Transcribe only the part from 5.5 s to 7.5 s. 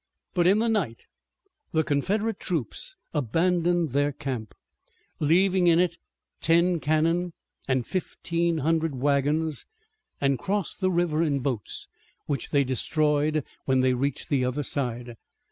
in it ten cannon